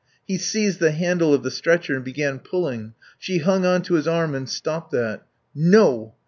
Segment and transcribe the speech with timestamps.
[0.25, 4.07] He seized the handle of the stretcher and began pulling; she hung on to his
[4.07, 5.27] arm and stopped that.
[5.53, 6.15] "No.